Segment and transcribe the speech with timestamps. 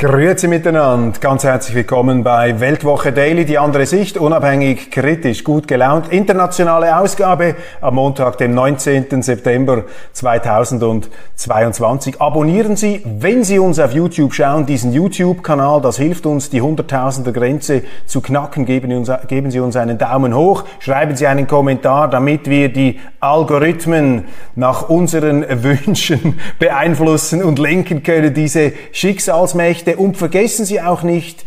[0.00, 6.12] Grüezi miteinander, ganz herzlich willkommen bei Weltwoche Daily, die andere Sicht, unabhängig, kritisch, gut gelaunt.
[6.12, 9.22] Internationale Ausgabe am Montag, dem 19.
[9.22, 12.20] September 2022.
[12.20, 17.32] Abonnieren Sie, wenn Sie uns auf YouTube schauen, diesen YouTube-Kanal, das hilft uns, die Hunderttausender
[17.32, 18.66] Grenze zu knacken.
[18.66, 23.00] Geben, uns, geben Sie uns einen Daumen hoch, schreiben Sie einen Kommentar, damit wir die
[23.18, 30.02] Algorithmen nach unseren Wünschen beeinflussen und lenken können, diese Schicksalsmächte Geschichte.
[30.02, 31.44] Und vergessen Sie auch nicht,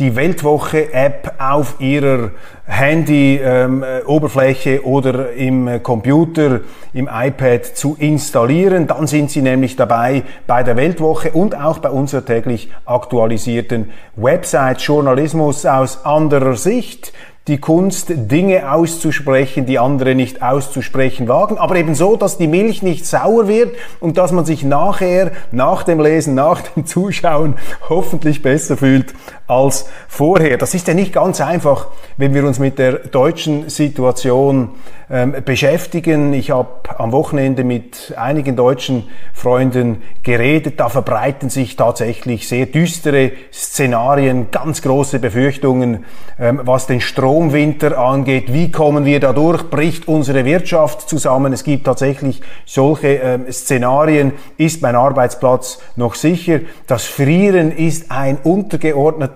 [0.00, 2.32] die Weltwoche-App auf Ihrer
[2.66, 8.88] Handy-Oberfläche ähm, oder im Computer, im iPad zu installieren.
[8.88, 14.80] Dann sind Sie nämlich dabei bei der Weltwoche und auch bei unserer täglich aktualisierten Website
[14.80, 17.12] Journalismus aus anderer Sicht
[17.46, 22.82] die Kunst, Dinge auszusprechen, die andere nicht auszusprechen wagen, aber eben so, dass die Milch
[22.82, 27.56] nicht sauer wird und dass man sich nachher, nach dem Lesen, nach dem Zuschauen
[27.86, 29.14] hoffentlich besser fühlt
[29.46, 30.56] als vorher.
[30.56, 34.70] Das ist ja nicht ganz einfach, wenn wir uns mit der deutschen Situation
[35.10, 36.32] ähm, beschäftigen.
[36.32, 40.80] Ich habe am Wochenende mit einigen deutschen Freunden geredet.
[40.80, 46.04] Da verbreiten sich tatsächlich sehr düstere Szenarien, ganz große Befürchtungen,
[46.38, 48.52] ähm, was den Stromwinter angeht.
[48.52, 49.68] Wie kommen wir da durch?
[49.68, 51.52] Bricht unsere Wirtschaft zusammen?
[51.52, 54.32] Es gibt tatsächlich solche ähm, Szenarien.
[54.56, 56.60] Ist mein Arbeitsplatz noch sicher?
[56.86, 59.33] Das Frieren ist ein untergeordneter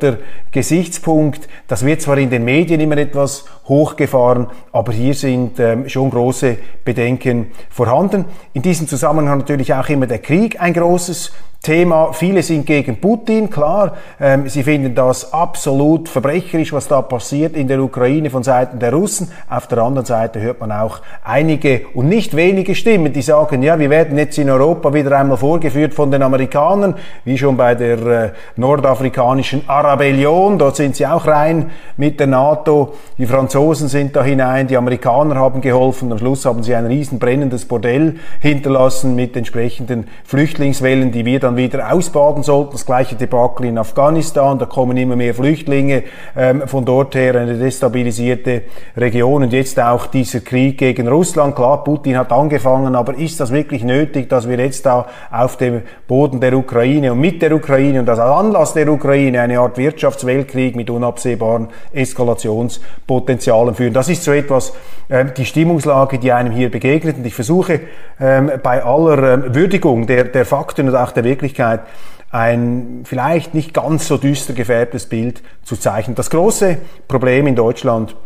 [0.51, 1.49] Gesichtspunkt.
[1.67, 6.57] Das wird zwar in den Medien immer etwas hochgefahren, aber hier sind ähm, schon große
[6.85, 8.25] Bedenken vorhanden.
[8.53, 11.33] In diesem Zusammenhang natürlich auch immer der Krieg ein großes
[11.63, 12.13] Thema.
[12.13, 13.97] Viele sind gegen Putin, klar.
[14.21, 18.93] Ähm, sie finden das absolut verbrecherisch, was da passiert in der Ukraine von Seiten der
[18.93, 19.31] Russen.
[19.51, 23.79] Auf der anderen Seite hört man auch einige und nicht wenige Stimmen, die sagen, ja,
[23.79, 27.99] wir werden jetzt in Europa wieder einmal vorgeführt von den Amerikanern, wie schon bei der
[28.07, 30.59] äh, nordafrikanischen Arabellion.
[30.59, 32.95] Dort sind sie auch rein mit der NATO.
[33.19, 36.13] Die Franzosen sind da hinein, die Amerikaner haben geholfen.
[36.13, 41.58] Am Schluss haben sie ein riesen brennendes Bordell hinterlassen mit entsprechenden Flüchtlingswellen, die wir dann
[41.59, 42.73] wieder ausbaden sollten.
[42.73, 46.05] Das gleiche Debakel in Afghanistan, da kommen immer mehr Flüchtlinge
[46.35, 48.63] ähm, von dort her, eine destabilisierte
[48.97, 51.55] Region und jetzt auch dieser Krieg gegen Russland.
[51.55, 55.83] Klar, Putin hat angefangen, aber ist das wirklich nötig, dass wir jetzt da auf dem
[56.07, 60.77] Boden der Ukraine und mit der Ukraine und als Anlass der Ukraine eine Art Wirtschaftsweltkrieg
[60.77, 63.93] mit unabsehbaren Eskalationspotenzialen führen?
[63.93, 64.73] Das ist so etwas
[65.11, 67.81] ähm, die Stimmungslage, die einem hier begegnet und ich versuche
[68.21, 71.83] ähm, bei aller ähm, Würdigung der, der Fakten und auch der Wirklichkeit Wirklichkeit
[72.31, 76.15] ein vielleicht nicht ganz so düster gefärbtes Bild zu zeichnen.
[76.15, 76.77] Das große
[77.07, 78.17] Problem in Deutschland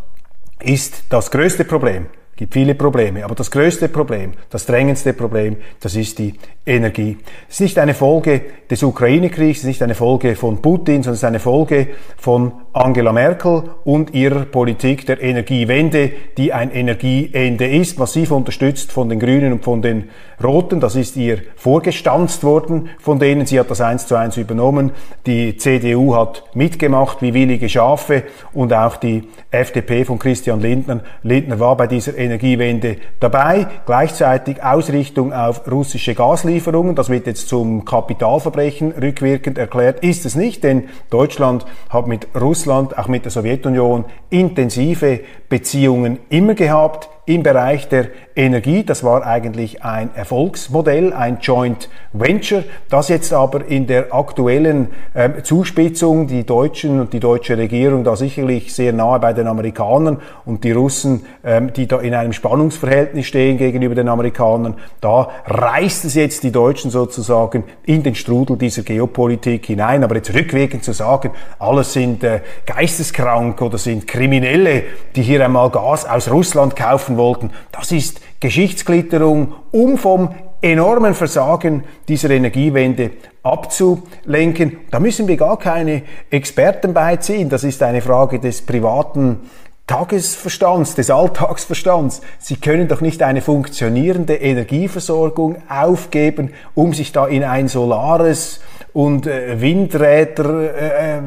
[0.60, 2.06] ist das größte Problem.
[2.32, 6.34] Es gibt viele Probleme, aber das größte Problem, das drängendste Problem, das ist die
[6.64, 7.18] Energie.
[7.48, 8.40] Es ist nicht eine Folge
[8.70, 12.52] des Ukraine-Kriegs, es ist nicht eine Folge von Putin, sondern es ist eine Folge von
[12.74, 19.20] Angela Merkel und ihrer Politik der Energiewende, die ein Energieende ist, massiv unterstützt von den
[19.20, 20.08] Grünen und von den
[20.42, 20.80] Roten.
[20.80, 23.44] Das ist ihr vorgestanzt worden von denen.
[23.44, 24.92] Sie hat das eins zu eins übernommen.
[25.26, 28.22] Die CDU hat mitgemacht wie willige Schafe
[28.54, 33.66] und auch die FDP von Christian Lindner, Lindner war bei dieser Energiewende dabei.
[33.84, 36.94] Gleichzeitig Ausrichtung auf russische Gaslieferungen.
[36.94, 40.02] Das wird jetzt zum Kapitalverbrechen rückwirkend erklärt.
[40.02, 46.54] Ist es nicht, denn Deutschland hat mit Russland, auch mit der Sowjetunion, intensive Beziehungen immer
[46.54, 48.82] gehabt im Bereich der Energie.
[48.82, 55.42] Das war eigentlich ein Erfolgsmodell, ein Joint Venture, das jetzt aber in der aktuellen äh,
[55.42, 60.64] Zuspitzung die Deutschen und die deutsche Regierung da sicherlich sehr nahe bei den Amerikanern und
[60.64, 66.14] die Russen, ähm, die da in einem Spannungsverhältnis stehen gegenüber den Amerikanern, da reißt es
[66.14, 70.02] jetzt die Deutschen sozusagen in den Strudel dieser Geopolitik hinein.
[70.04, 74.82] Aber jetzt rückwirkend zu sagen, alles sind äh, geisteskrank oder sind Kriminelle,
[75.14, 77.50] die hier einmal Gas aus Russland kaufen, machen wollten.
[77.70, 83.10] Das ist Geschichtsklitterung, um vom enormen Versagen dieser Energiewende
[83.42, 84.78] abzulenken.
[84.90, 87.48] Da müssen wir gar keine Experten beiziehen.
[87.48, 89.40] Das ist eine Frage des privaten
[89.88, 92.20] Tagesverstands, des Alltagsverstands.
[92.38, 98.60] Sie können doch nicht eine funktionierende Energieversorgung aufgeben, um sich da in ein solares
[98.92, 101.22] und äh, Windräder äh, äh,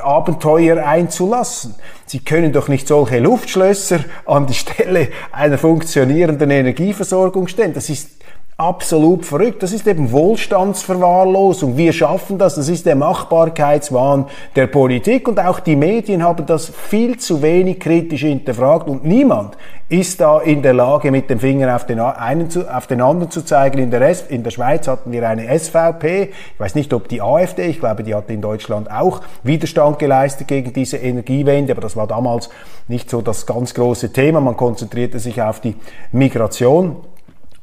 [0.00, 1.74] Abenteuer einzulassen.
[2.06, 7.74] Sie können doch nicht solche Luftschlösser an die Stelle einer funktionierenden Energieversorgung stellen.
[7.74, 8.23] Das ist
[8.56, 9.62] absolut verrückt.
[9.62, 11.76] Das ist eben Wohlstandsverwahrlosung.
[11.76, 12.54] Wir schaffen das.
[12.54, 17.80] Das ist der Machbarkeitswahn der Politik und auch die Medien haben das viel zu wenig
[17.80, 19.56] kritisch hinterfragt und niemand
[19.88, 23.30] ist da in der Lage, mit dem Finger auf den einen zu, auf den anderen
[23.30, 23.78] zu zeigen.
[23.78, 26.30] In der, S in der Schweiz hatten wir eine SVP.
[26.54, 30.48] Ich weiß nicht, ob die AfD, ich glaube, die hat in Deutschland auch Widerstand geleistet
[30.48, 32.50] gegen diese Energiewende, aber das war damals
[32.88, 34.40] nicht so das ganz große Thema.
[34.40, 35.76] Man konzentrierte sich auf die
[36.12, 36.96] Migration.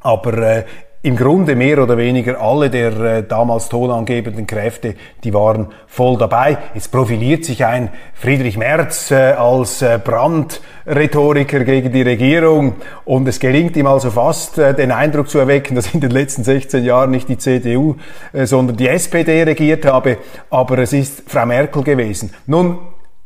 [0.01, 0.63] Aber äh,
[1.03, 4.93] im Grunde mehr oder weniger alle der äh, damals tonangebenden Kräfte,
[5.23, 6.59] die waren voll dabei.
[6.75, 13.39] Jetzt profiliert sich ein Friedrich Merz äh, als äh, Brandrhetoriker gegen die Regierung und es
[13.39, 17.09] gelingt ihm also fast äh, den Eindruck zu erwecken, dass in den letzten 16 Jahren
[17.09, 17.95] nicht die CDU,
[18.31, 20.19] äh, sondern die SPD regiert habe,
[20.51, 22.31] aber es ist Frau Merkel gewesen.
[22.45, 22.77] Nun,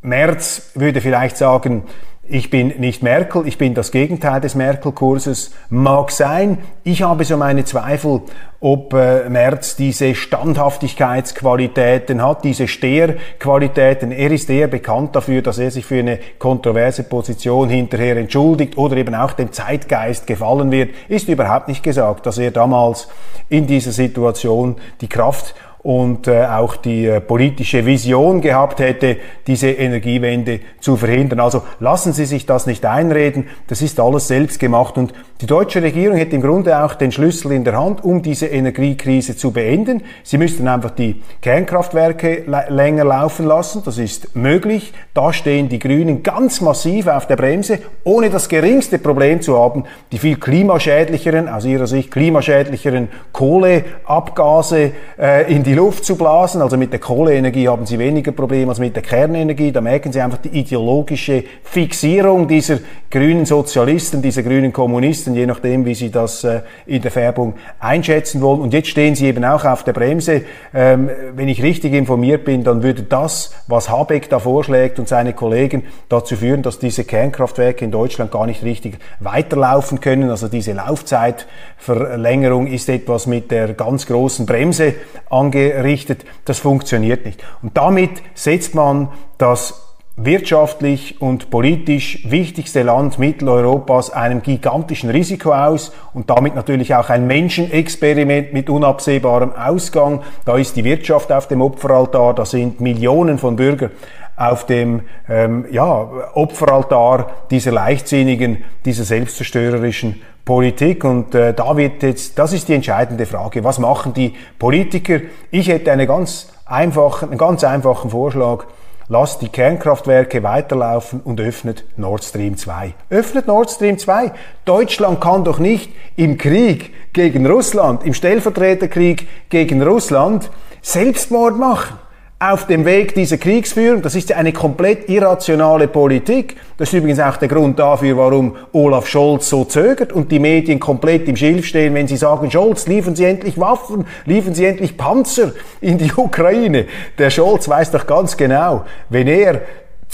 [0.01, 1.83] Merz würde vielleicht sagen,
[2.27, 5.51] ich bin nicht Merkel, ich bin das Gegenteil des Merkel-Kurses.
[5.69, 8.22] Mag sein, ich habe so meine Zweifel,
[8.60, 14.12] ob äh, Merz diese Standhaftigkeitsqualitäten hat, diese Steherqualitäten.
[14.12, 18.98] Er ist eher bekannt dafür, dass er sich für eine kontroverse Position hinterher entschuldigt oder
[18.98, 20.95] eben auch dem Zeitgeist gefallen wird.
[21.07, 23.07] Ist überhaupt nicht gesagt, dass er damals
[23.50, 25.54] in dieser Situation die Kraft
[25.85, 31.39] und äh, auch die äh, politische Vision gehabt hätte, diese Energiewende zu verhindern.
[31.39, 35.83] Also lassen Sie sich das nicht einreden, das ist alles selbst gemacht und die deutsche
[35.83, 40.01] Regierung hätte im Grunde auch den Schlüssel in der Hand, um diese Energiekrise zu beenden.
[40.23, 44.91] Sie müssten einfach die Kernkraftwerke länger laufen lassen, das ist möglich.
[45.13, 49.83] Da stehen die Grünen ganz massiv auf der Bremse, ohne das geringste Problem zu haben,
[50.11, 56.62] die viel klimaschädlicheren, aus ihrer Sicht klimaschädlicheren Kohleabgase äh, in die Luft zu blasen.
[56.62, 59.72] Also mit der Kohleenergie haben sie weniger Probleme als mit der Kernenergie.
[59.72, 62.80] Da merken sie einfach die ideologische Fixierung dieser
[63.12, 68.42] grünen Sozialisten, dieser grünen Kommunisten, je nachdem, wie sie das äh, in der Färbung einschätzen
[68.42, 68.62] wollen.
[68.62, 70.44] Und jetzt stehen sie eben auch auf der Bremse.
[70.74, 75.33] Ähm, wenn ich richtig informiert bin, dann würde das, was Habeck da vorschlägt und seine
[75.33, 80.30] Kollegen dazu führen, dass diese Kernkraftwerke in Deutschland gar nicht richtig weiterlaufen können.
[80.30, 84.95] Also diese Laufzeitverlängerung ist etwas mit der ganz großen Bremse
[85.30, 86.25] ange gerichtet.
[86.45, 87.44] Das funktioniert nicht.
[87.62, 89.81] Und damit setzt man das
[90.17, 97.27] wirtschaftlich und politisch wichtigste Land Mitteleuropas einem gigantischen Risiko aus und damit natürlich auch ein
[97.27, 100.21] Menschenexperiment mit unabsehbarem Ausgang.
[100.45, 103.91] Da ist die Wirtschaft auf dem Opferaltar, da sind Millionen von Bürgern
[104.37, 111.03] auf dem ähm, ja, Opferaltar dieser leichtsinnigen, dieser selbstzerstörerischen Politik.
[111.03, 113.63] Und äh, da wird jetzt, das ist die entscheidende Frage.
[113.63, 115.21] Was machen die Politiker?
[115.51, 118.65] Ich hätte eine ganz einfachen, einen ganz einfachen Vorschlag.
[119.07, 122.95] Lasst die Kernkraftwerke weiterlaufen und öffnet Nord Stream 2.
[123.11, 124.31] Öffnet Nord Stream 2.
[124.65, 130.49] Deutschland kann doch nicht im Krieg gegen Russland, im Stellvertreterkrieg gegen Russland
[130.81, 131.99] Selbstmord machen
[132.37, 134.01] auf dem Weg dieser Kriegsführung.
[134.01, 136.57] Das ist ja eine komplett irrationale Politik.
[136.77, 140.79] Das ist übrigens auch der Grund dafür, warum Olaf Scholz so zögert und die Medien
[140.79, 144.97] komplett im Schilf stehen, wenn sie sagen, Scholz, liefern Sie endlich Waffen, liefern Sie endlich
[144.97, 146.87] Panzer in die Ukraine.
[147.17, 149.61] Der Scholz weiß doch ganz genau, wenn er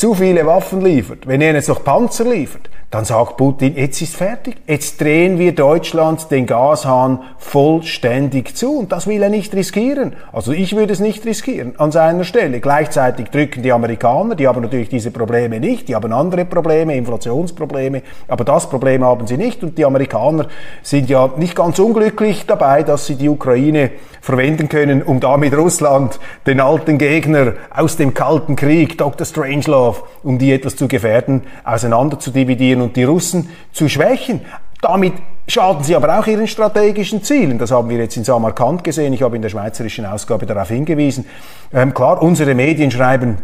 [0.01, 4.17] zu viele Waffen liefert, wenn er jetzt noch Panzer liefert, dann sagt Putin, jetzt ist
[4.17, 4.58] fertig.
[4.67, 8.79] Jetzt drehen wir Deutschland den Gashahn vollständig zu.
[8.79, 10.13] Und das will er nicht riskieren.
[10.34, 12.60] Also ich würde es nicht riskieren an seiner Stelle.
[12.60, 15.88] Gleichzeitig drücken die Amerikaner, die haben natürlich diese Probleme nicht.
[15.88, 18.01] Die haben andere Probleme, Inflationsprobleme.
[18.27, 19.63] Aber das Problem haben sie nicht.
[19.63, 20.48] Und die Amerikaner
[20.81, 23.91] sind ja nicht ganz unglücklich dabei, dass sie die Ukraine
[24.22, 29.25] verwenden können, um damit Russland, den alten Gegner aus dem Kalten Krieg, Dr.
[29.25, 29.90] Strangelove,
[30.24, 34.41] um die etwas zu gefährden, auseinander zu dividieren und die Russen zu schwächen.
[34.81, 35.13] Damit
[35.48, 37.60] schaden sie aber auch ihren strategischen Zielen.
[37.60, 39.13] Das haben wir jetzt in Samarkand gesehen.
[39.13, 41.25] Ich habe in der schweizerischen Ausgabe darauf hingewiesen.
[41.74, 43.38] Ähm, klar, unsere Medien schreiben,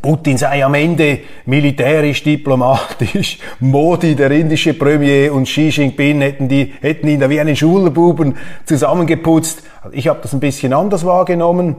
[0.00, 6.72] Putin sei am Ende militärisch, diplomatisch, Modi, der indische Premier und Xi Jinping hätten, die,
[6.80, 9.62] hätten ihn da wie einen Schulbuben zusammengeputzt.
[9.92, 11.76] Ich habe das ein bisschen anders wahrgenommen.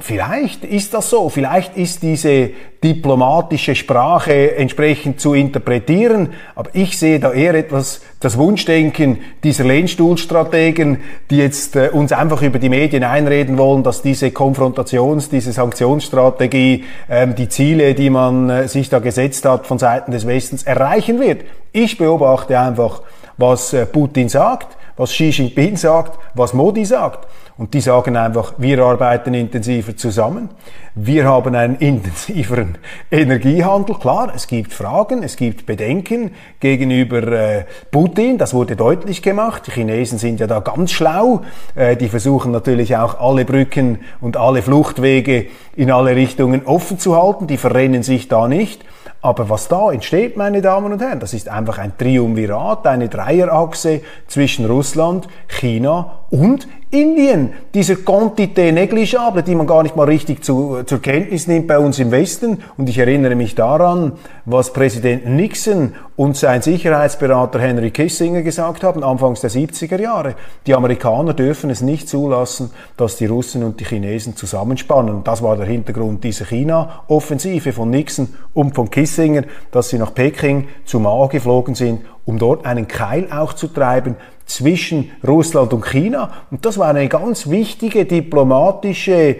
[0.00, 2.50] Vielleicht ist das so, vielleicht ist diese
[2.84, 10.98] diplomatische Sprache entsprechend zu interpretieren, aber ich sehe da eher etwas das Wunschdenken dieser Lehnstuhlstrategen,
[11.30, 16.84] die jetzt äh, uns einfach über die Medien einreden wollen, dass diese Konfrontations-, diese Sanktionsstrategie
[17.10, 21.18] ähm, die Ziele, die man äh, sich da gesetzt hat von Seiten des Westens erreichen
[21.18, 21.42] wird.
[21.72, 23.02] Ich beobachte einfach,
[23.36, 27.26] was äh, Putin sagt was Xi Jinping sagt, was Modi sagt.
[27.56, 30.50] Und die sagen einfach, wir arbeiten intensiver zusammen.
[30.94, 32.78] Wir haben einen intensiveren
[33.10, 33.96] Energiehandel.
[33.96, 38.38] Klar, es gibt Fragen, es gibt Bedenken gegenüber äh, Putin.
[38.38, 39.66] Das wurde deutlich gemacht.
[39.66, 41.42] Die Chinesen sind ja da ganz schlau.
[41.74, 47.16] Äh, die versuchen natürlich auch alle Brücken und alle Fluchtwege in alle Richtungen offen zu
[47.16, 47.48] halten.
[47.48, 48.84] Die verrennen sich da nicht.
[49.20, 54.02] Aber was da entsteht, meine Damen und Herren, das ist einfach ein Triumvirat, eine Dreierachse
[54.28, 60.82] zwischen Russland, China und Indien, dieser Quantité negligible, die man gar nicht mal richtig zu,
[60.84, 62.62] zur Kenntnis nimmt bei uns im Westen.
[62.78, 64.12] Und ich erinnere mich daran,
[64.46, 70.34] was Präsident Nixon und sein Sicherheitsberater Henry Kissinger gesagt haben, anfangs der 70er Jahre.
[70.66, 75.14] Die Amerikaner dürfen es nicht zulassen, dass die Russen und die Chinesen zusammenspannen.
[75.14, 80.14] Und das war der Hintergrund dieser China-Offensive von Nixon und von Kissinger, dass sie nach
[80.14, 84.16] Peking zu Mao geflogen sind, um dort einen Keil auch zu treiben
[84.48, 86.32] zwischen Russland und China.
[86.50, 89.36] Und das war eine ganz wichtige diplomatische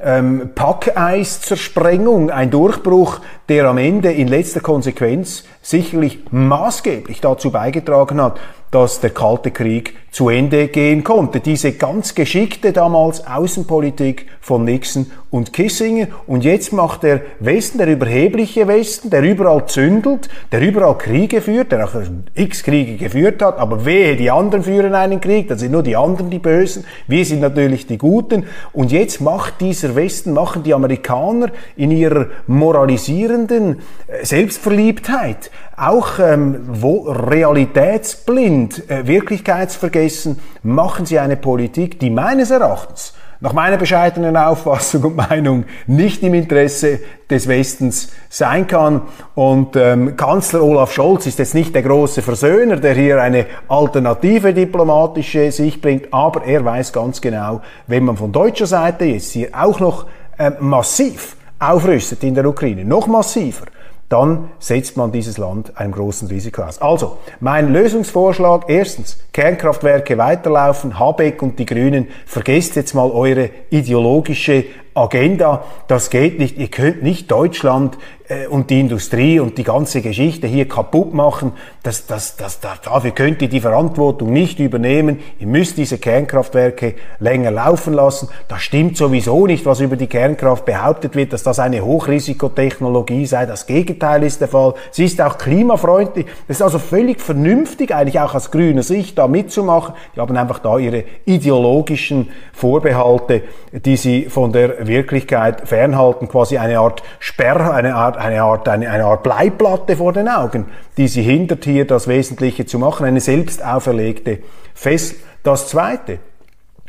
[0.00, 8.38] ähm, Packeiszersprengung, ein Durchbruch, der am Ende in letzter Konsequenz sicherlich maßgeblich dazu beigetragen hat,
[8.70, 11.40] dass der Kalte Krieg zu Ende gehen konnte.
[11.40, 16.08] Diese ganz geschickte damals Außenpolitik von Nixon und Kissinger.
[16.26, 21.70] Und jetzt macht der Westen, der überhebliche Westen, der überall zündelt, der überall Kriege führt,
[21.70, 21.94] der auch
[22.34, 25.96] x Kriege geführt hat, aber wehe, die anderen führen einen Krieg, dann sind nur die
[25.96, 28.44] anderen die Bösen, wir sind natürlich die Guten.
[28.72, 35.50] Und jetzt macht dieser Westen, machen die Amerikaner in ihrer moralisierenden äh, Selbstverliebtheit
[35.80, 43.78] auch ähm, wo realitätsblind, äh, wirklichkeitsvergessen, machen sie eine Politik, die meines Erachtens nach meiner
[43.78, 49.02] bescheidenen Auffassung und Meinung nicht im Interesse des Westens sein kann.
[49.34, 54.52] Und ähm, Kanzler Olaf Scholz ist jetzt nicht der große Versöhner, der hier eine alternative
[54.52, 59.48] diplomatische Sicht bringt, aber er weiß ganz genau, wenn man von deutscher Seite jetzt hier
[59.52, 60.06] auch noch
[60.38, 63.66] ähm, massiv aufrüstet in der Ukraine, noch massiver,
[64.10, 66.82] dann setzt man dieses Land einem großen Risiko aus.
[66.82, 74.64] Also, mein Lösungsvorschlag, erstens, Kernkraftwerke weiterlaufen, Habeck und die Grünen, vergesst jetzt mal eure ideologische
[74.94, 75.64] Agenda.
[75.88, 76.58] Das geht nicht.
[76.58, 77.96] Ihr könnt nicht Deutschland
[78.30, 81.52] äh, und die Industrie und die ganze Geschichte hier kaputt machen.
[81.82, 85.18] Das, das, das, dafür könnt ihr die Verantwortung nicht übernehmen.
[85.38, 88.28] Ihr müsst diese Kernkraftwerke länger laufen lassen.
[88.48, 93.46] Das stimmt sowieso nicht, was über die Kernkraft behauptet wird, dass das eine Hochrisikotechnologie sei.
[93.46, 94.74] Das Gegenteil ist der Fall.
[94.90, 96.26] Sie ist auch klimafreundlich.
[96.46, 99.94] Das ist also völlig vernünftig, eigentlich auch aus grüner Sicht da mitzumachen.
[100.14, 103.42] Die haben einfach da ihre ideologischen Vorbehalte,
[103.72, 108.90] die sie von der Wirklichkeit fernhalten, quasi eine Art Sperr, eine Art, eine Art, eine,
[108.90, 113.20] eine Art Bleiplatte vor den Augen, die sie hindert hier das Wesentliche zu machen, eine
[113.20, 114.40] selbst auferlegte
[114.74, 115.16] Fessel.
[115.42, 116.18] Das Zweite,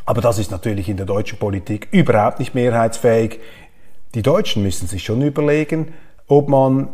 [0.05, 3.39] aber das ist natürlich in der deutschen Politik überhaupt nicht mehrheitsfähig.
[4.13, 5.93] Die Deutschen müssen sich schon überlegen,
[6.27, 6.89] ob man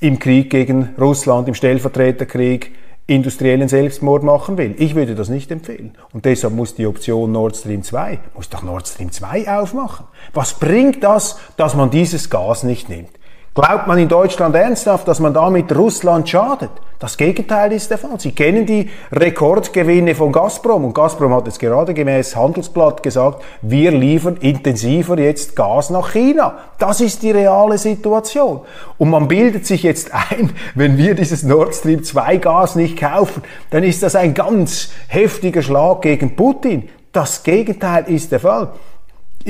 [0.00, 2.72] im Krieg gegen Russland, im Stellvertreterkrieg,
[3.08, 4.74] industriellen Selbstmord machen will.
[4.78, 5.94] Ich würde das nicht empfehlen.
[6.12, 10.06] Und deshalb muss die Option Nord Stream 2, muss doch Nord Stream 2 aufmachen.
[10.34, 13.17] Was bringt das, dass man dieses Gas nicht nimmt?
[13.60, 16.70] Glaubt man in Deutschland ernsthaft, dass man damit Russland schadet?
[17.00, 18.20] Das Gegenteil ist der Fall.
[18.20, 23.90] Sie kennen die Rekordgewinne von Gazprom und Gazprom hat jetzt gerade gemäß Handelsblatt gesagt, wir
[23.90, 26.58] liefern intensiver jetzt Gas nach China.
[26.78, 28.60] Das ist die reale Situation.
[28.96, 33.42] Und man bildet sich jetzt ein, wenn wir dieses Nord Stream 2 Gas nicht kaufen,
[33.70, 36.88] dann ist das ein ganz heftiger Schlag gegen Putin.
[37.10, 38.68] Das Gegenteil ist der Fall.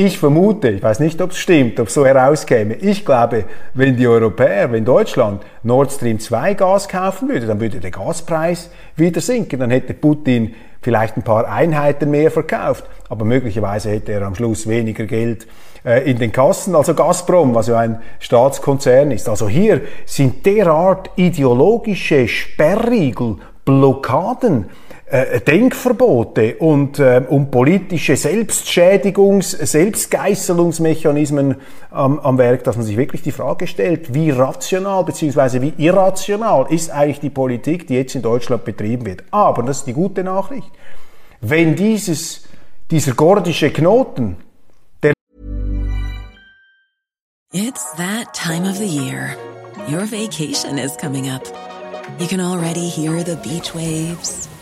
[0.01, 2.75] Ich vermute, ich weiß nicht, ob es stimmt, ob so herauskäme.
[2.75, 7.81] Ich glaube, wenn die Europäer, wenn Deutschland Nord Stream 2 Gas kaufen würde, dann würde
[7.81, 9.59] der Gaspreis wieder sinken.
[9.59, 14.69] Dann hätte Putin vielleicht ein paar Einheiten mehr verkauft, aber möglicherweise hätte er am Schluss
[14.69, 15.49] weniger Geld
[15.85, 16.77] äh, in den Kassen.
[16.77, 19.29] Also Gazprom, was ja ein Staatskonzern ist.
[19.29, 24.67] Also hier sind derart ideologische Sperrriegel, Blockaden,
[25.11, 31.57] äh, Denkverbote und, äh, um politische Selbstschädigungs-, Selbstgeißelungsmechanismen
[31.95, 35.61] ähm, am Werk, dass man sich wirklich die Frage stellt, wie rational bzw.
[35.63, 39.25] wie irrational ist eigentlich die Politik, die jetzt in Deutschland betrieben wird.
[39.31, 40.71] Aber, das ist die gute Nachricht,
[41.41, 42.45] wenn dieses,
[42.91, 44.37] dieser gordische Knoten,
[45.03, 45.15] der
[47.53, 49.37] It's that time of the year.
[49.91, 51.43] Your vacation is coming up.
[52.19, 54.48] You can already hear the beach waves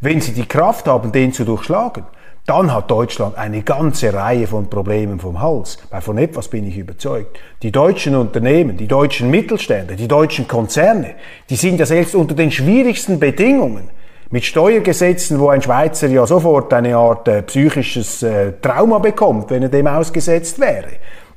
[0.00, 2.04] Wenn sie die Kraft haben, den zu durchschlagen,
[2.46, 5.78] dann hat Deutschland eine ganze Reihe von Problemen vom Hals.
[5.90, 7.38] Weil von etwas bin ich überzeugt.
[7.62, 11.14] Die deutschen Unternehmen, die deutschen Mittelständler, die deutschen Konzerne,
[11.48, 13.88] die sind ja selbst unter den schwierigsten Bedingungen
[14.30, 19.62] mit Steuergesetzen, wo ein Schweizer ja sofort eine Art äh, psychisches äh, Trauma bekommt, wenn
[19.62, 20.88] er dem ausgesetzt wäre.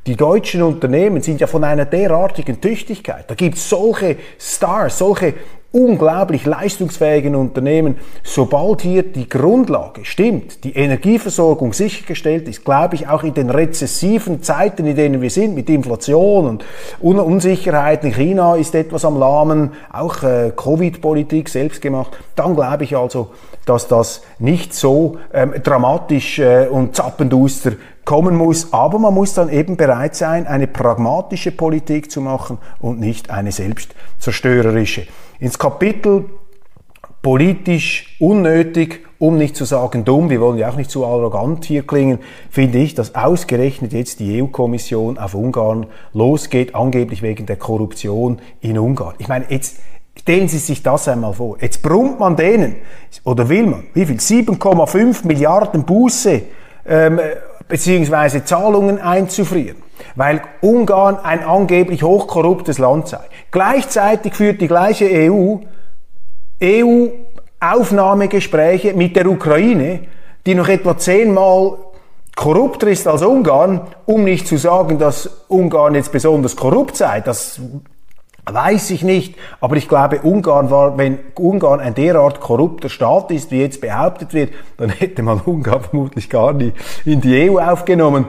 [0.08, 3.26] Die deutschen Unternehmen sind ja von einer derartigen Tüchtigkeit.
[3.30, 5.34] Da gibt es solche Stars, solche
[5.77, 7.98] unglaublich leistungsfähigen Unternehmen.
[8.24, 14.41] Sobald hier die Grundlage stimmt, die Energieversorgung sichergestellt ist, glaube ich auch in den rezessiven
[14.41, 16.65] Zeiten, in denen wir sind, mit Inflation und
[17.01, 22.96] Un Unsicherheiten, China ist etwas am Lahmen, auch äh, Covid-Politik selbst gemacht, dann glaube ich
[22.96, 23.29] also,
[23.65, 27.74] dass das nicht so ähm, dramatisch äh, und zappenduster
[28.08, 28.74] kommen muss.
[28.74, 33.52] Aber man muss dann eben bereit sein, eine pragmatische Politik zu machen und nicht eine
[33.52, 35.06] selbstzerstörerische.
[35.40, 36.26] Ins Kapitel
[37.22, 41.86] politisch unnötig, um nicht zu sagen dumm, wir wollen ja auch nicht zu arrogant hier
[41.86, 48.40] klingen, finde ich, dass ausgerechnet jetzt die EU-Kommission auf Ungarn losgeht, angeblich wegen der Korruption
[48.62, 49.16] in Ungarn.
[49.18, 49.80] Ich meine, jetzt
[50.18, 51.58] stellen Sie sich das einmal vor.
[51.60, 52.78] Jetzt brummt man denen,
[53.26, 54.18] oder will man, wie viel?
[54.18, 56.44] 7,5 Milliarden Buße
[56.88, 57.20] ähm,
[57.68, 59.78] beziehungsweise Zahlungen einzufrieren,
[60.16, 63.20] weil Ungarn ein angeblich hochkorruptes Land sei.
[63.52, 65.58] Gleichzeitig führt die gleiche EU
[66.64, 67.08] EU
[67.60, 70.02] Aufnahmegespräche mit der Ukraine,
[70.46, 71.77] die noch etwa zehnmal
[72.36, 77.20] korrupter ist als Ungarn, um nicht zu sagen, dass Ungarn jetzt besonders korrupt sei.
[77.22, 77.60] Das
[78.50, 83.51] Weiß ich nicht, aber ich glaube, Ungarn war, wenn Ungarn ein derart korrupter Staat ist,
[83.51, 86.72] wie jetzt behauptet wird, dann hätte man Ungarn vermutlich gar nie
[87.03, 88.25] in die EU aufgenommen.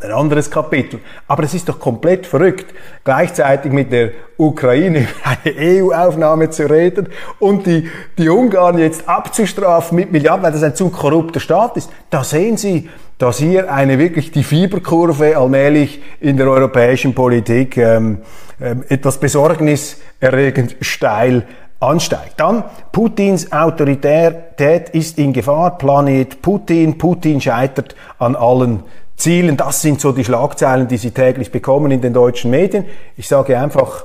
[0.00, 1.00] Ein anderes Kapitel.
[1.26, 2.66] Aber es ist doch komplett verrückt,
[3.04, 7.08] gleichzeitig mit der Ukraine eine EU-Aufnahme zu reden
[7.38, 11.90] und die, die Ungarn jetzt abzustrafen mit Milliarden, weil das ein zu korrupter Staat ist.
[12.10, 18.18] Da sehen Sie, dass hier eine wirklich die Fieberkurve allmählich in der europäischen Politik ähm,
[18.60, 21.46] ähm, etwas besorgniserregend steil
[21.80, 22.34] ansteigt.
[22.38, 28.82] Dann Putins Autorität ist in Gefahr, Planet Putin, Putin scheitert an allen
[29.16, 29.56] Zielen.
[29.56, 32.84] Das sind so die Schlagzeilen, die Sie täglich bekommen in den deutschen Medien.
[33.16, 34.04] Ich sage einfach,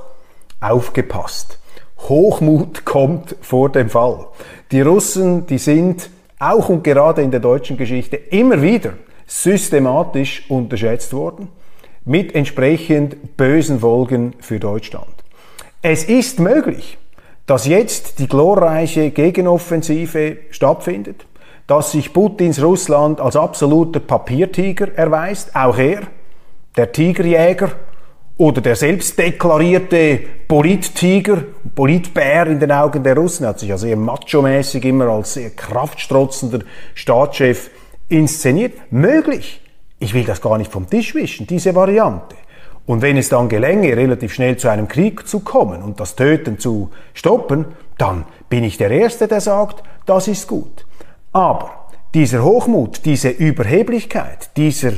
[0.60, 1.58] aufgepasst.
[2.08, 4.26] Hochmut kommt vor dem Fall.
[4.70, 6.10] Die Russen, die sind
[6.52, 8.94] auch und gerade in der deutschen Geschichte immer wieder
[9.26, 11.48] systematisch unterschätzt worden,
[12.04, 15.14] mit entsprechend bösen Folgen für Deutschland.
[15.80, 16.98] Es ist möglich,
[17.46, 21.26] dass jetzt die glorreiche Gegenoffensive stattfindet,
[21.66, 26.02] dass sich Putins Russland als absoluter Papiertiger erweist, auch er,
[26.76, 27.70] der Tigerjäger
[28.36, 31.44] oder der selbstdeklarierte Polittiger,
[31.74, 36.60] Politbär in den Augen der Russen, hat sich also eher macho-mäßig immer als sehr kraftstrotzender
[36.94, 37.70] Staatschef
[38.08, 38.74] inszeniert.
[38.90, 39.60] Möglich.
[40.00, 42.36] Ich will das gar nicht vom Tisch wischen, diese Variante.
[42.86, 46.58] Und wenn es dann gelänge, relativ schnell zu einem Krieg zu kommen und das Töten
[46.58, 47.66] zu stoppen,
[47.96, 50.84] dann bin ich der Erste, der sagt, das ist gut.
[51.32, 54.92] Aber dieser Hochmut, diese Überheblichkeit, dieser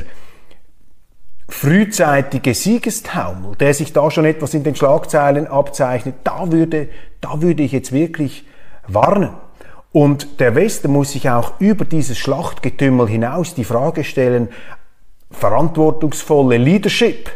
[1.49, 6.89] frühzeitige Siegestaumel, der sich da schon etwas in den Schlagzeilen abzeichnet, da würde,
[7.21, 8.45] da würde ich jetzt wirklich
[8.87, 9.31] warnen.
[9.91, 14.49] Und der Westen muss sich auch über dieses Schlachtgetümmel hinaus die Frage stellen,
[15.31, 17.29] verantwortungsvolle Leadership,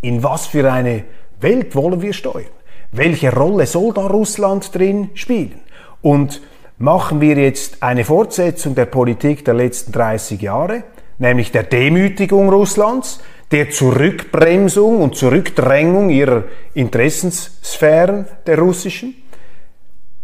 [0.00, 1.04] in was für eine
[1.40, 2.46] Welt wollen wir steuern?
[2.90, 5.60] Welche Rolle soll da Russland drin spielen?
[6.02, 6.42] Und
[6.78, 10.84] machen wir jetzt eine Fortsetzung der Politik der letzten 30 Jahre,
[11.18, 13.20] nämlich der Demütigung Russlands,
[13.50, 16.44] der Zurückbremsung und Zurückdrängung ihrer
[16.74, 19.14] Interessenssphären der russischen.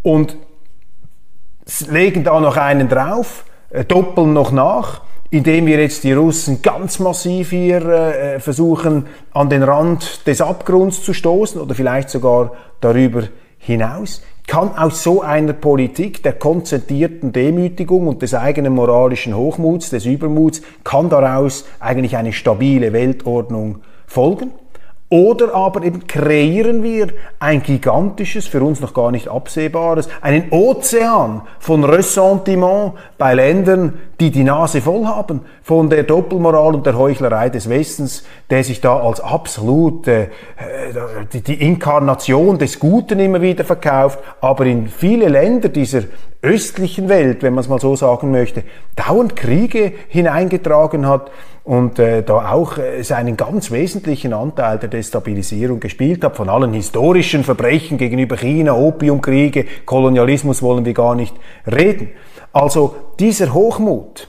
[0.02, 0.36] Und
[1.88, 6.98] legen da noch einen drauf, äh, doppeln noch nach, indem wir jetzt die Russen ganz
[6.98, 13.24] massiv hier äh, versuchen, an den Rand des Abgrunds zu stoßen oder vielleicht sogar darüber
[13.58, 14.22] hinaus?
[14.46, 20.62] Kann aus so einer Politik der konzentrierten Demütigung und des eigenen moralischen Hochmuts, des Übermuts,
[20.84, 24.52] kann daraus eigentlich eine stabile Weltordnung folgen?
[25.10, 31.42] Oder aber eben kreieren wir ein gigantisches, für uns noch gar nicht absehbares, einen Ozean
[31.58, 37.48] von Ressentiment bei Ländern, die die Nase voll haben von der Doppelmoral und der Heuchlerei
[37.48, 40.28] des Westens, der sich da als absolut äh,
[41.32, 46.02] die, die Inkarnation des Guten immer wieder verkauft, aber in viele Länder dieser
[46.42, 48.62] östlichen Welt, wenn man es mal so sagen möchte,
[48.94, 51.30] dauernd Kriege hineingetragen hat
[51.64, 56.72] und äh, da auch äh, seinen ganz wesentlichen Anteil der Destabilisierung gespielt hat, von allen
[56.72, 61.34] historischen Verbrechen gegenüber China, Opiumkriege, Kolonialismus wollen wir gar nicht
[61.66, 62.10] reden.
[62.52, 64.28] Also dieser Hochmut,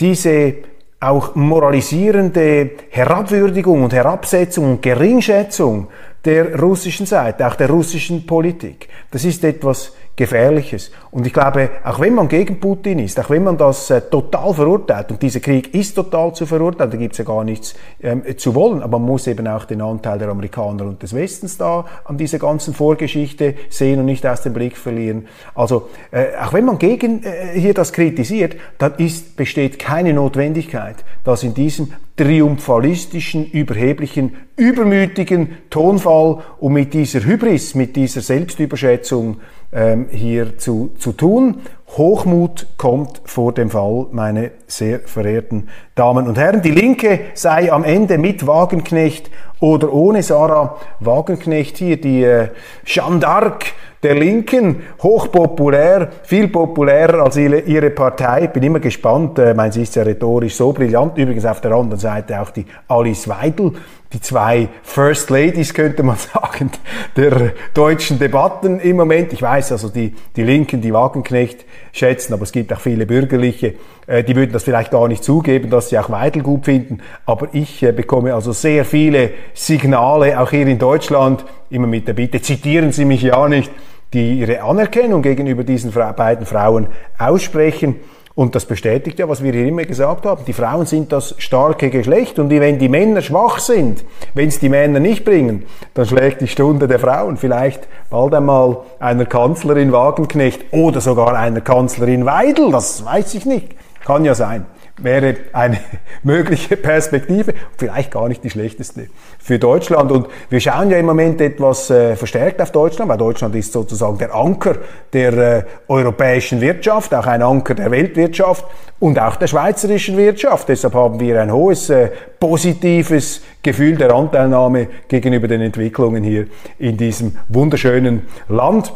[0.00, 0.54] diese
[1.00, 5.88] auch moralisierende Herabwürdigung und Herabsetzung und Geringschätzung
[6.24, 10.92] der russischen Seite, auch der russischen Politik, das ist etwas Gefährliches.
[11.10, 14.54] Und ich glaube, auch wenn man gegen Putin ist, auch wenn man das äh, total
[14.54, 18.22] verurteilt, und dieser Krieg ist total zu verurteilen, da gibt es ja gar nichts ähm,
[18.36, 21.84] zu wollen, aber man muss eben auch den Anteil der Amerikaner und des Westens da
[22.04, 25.26] an dieser ganzen Vorgeschichte sehen und nicht aus dem Blick verlieren.
[25.56, 31.04] Also, äh, auch wenn man gegen äh, hier das kritisiert, dann ist, besteht keine Notwendigkeit,
[31.24, 39.38] dass in diesem triumphalistischen, überheblichen, übermütigen Tonfall und mit dieser Hybris, mit dieser Selbstüberschätzung
[39.74, 41.62] ähm, hier zu, zu tun.
[41.96, 46.62] Hochmut kommt vor dem Fall, meine sehr verehrten Damen und Herren.
[46.62, 52.48] Die Linke sei am Ende mit Wagenknecht oder ohne Sarah Wagenknecht hier, die äh,
[52.84, 53.66] Jeanne d'Arc
[54.04, 58.46] der Linken, hochpopulär, viel populärer als ihre Partei.
[58.48, 61.16] Bin immer gespannt, äh, mein, sie ist ja rhetorisch so brillant.
[61.16, 63.72] Übrigens auf der anderen Seite auch die Alice Weidel,
[64.14, 66.70] die zwei First Ladies, könnte man sagen,
[67.16, 69.32] der deutschen Debatten im Moment.
[69.32, 73.74] Ich weiß also, die, die Linken, die Wagenknecht schätzen, aber es gibt auch viele Bürgerliche,
[74.06, 77.00] äh, die würden das vielleicht gar nicht zugeben, dass sie auch Weidel gut finden.
[77.26, 82.14] Aber ich äh, bekomme also sehr viele Signale, auch hier in Deutschland, immer mit der
[82.14, 83.70] Bitte, zitieren Sie mich ja nicht,
[84.12, 86.86] die ihre Anerkennung gegenüber diesen beiden Frauen
[87.18, 87.96] aussprechen.
[88.36, 90.44] Und das bestätigt ja, was wir hier immer gesagt haben.
[90.44, 94.68] Die Frauen sind das starke Geschlecht und wenn die Männer schwach sind, wenn es die
[94.68, 100.72] Männer nicht bringen, dann schlägt die Stunde der Frauen vielleicht bald einmal einer Kanzlerin Wagenknecht
[100.72, 102.72] oder sogar einer Kanzlerin Weidel.
[102.72, 103.76] Das weiß ich nicht.
[104.04, 104.66] Kann ja sein
[104.98, 105.78] wäre eine
[106.22, 110.12] mögliche Perspektive, vielleicht gar nicht die schlechteste für Deutschland.
[110.12, 114.18] Und wir schauen ja im Moment etwas äh, verstärkt auf Deutschland, weil Deutschland ist sozusagen
[114.18, 114.76] der Anker
[115.12, 118.64] der äh, europäischen Wirtschaft, auch ein Anker der Weltwirtschaft
[119.00, 120.68] und auch der schweizerischen Wirtschaft.
[120.68, 126.46] Deshalb haben wir ein hohes äh, positives Gefühl der Anteilnahme gegenüber den Entwicklungen hier
[126.78, 128.92] in diesem wunderschönen Land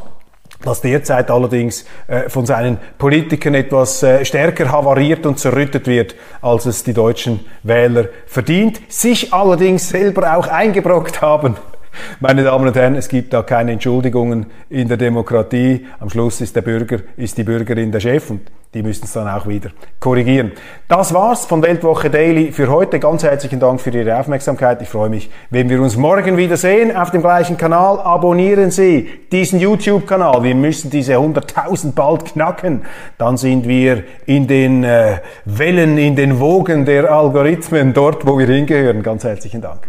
[0.63, 6.67] das derzeit allerdings äh, von seinen Politikern etwas äh, stärker havariert und zerrüttet wird, als
[6.67, 11.57] es die deutschen Wähler verdient, sich allerdings selber auch eingebrockt haben.
[12.21, 15.87] Meine Damen und Herren, es gibt da keine Entschuldigungen in der Demokratie.
[16.01, 18.41] Am Schluss ist der Bürger, ist die Bürgerin der Chef und
[18.75, 20.53] die müssen es dann auch wieder korrigieren.
[20.89, 22.99] Das war's von Weltwoche Daily für heute.
[23.01, 24.83] Ganz herzlichen Dank für Ihre Aufmerksamkeit.
[24.83, 27.99] Ich freue mich, wenn wir uns morgen wieder sehen auf dem gleichen Kanal.
[28.01, 30.43] Abonnieren Sie diesen YouTube-Kanal.
[30.43, 32.83] Wir müssen diese 100.000 bald knacken.
[33.17, 38.47] Dann sind wir in den äh, Wellen, in den Wogen der Algorithmen dort, wo wir
[38.47, 39.03] hingehören.
[39.03, 39.89] Ganz herzlichen Dank.